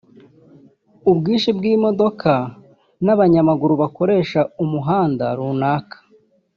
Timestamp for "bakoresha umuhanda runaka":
3.83-5.97